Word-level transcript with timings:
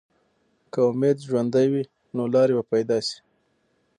که 0.71 0.79
امید 0.89 1.17
ژوندی 1.27 1.67
وي، 1.71 1.83
نو 2.15 2.23
لارې 2.33 2.53
به 2.57 2.63
پیدا 2.73 2.97
شي. 3.07 3.17